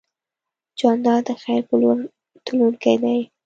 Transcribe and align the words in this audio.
جانداد 0.79 1.21
د 1.27 1.29
خیر 1.43 1.61
په 1.69 1.73
لور 1.81 1.97
تلونکی 2.45 2.95
دی. 3.03 3.19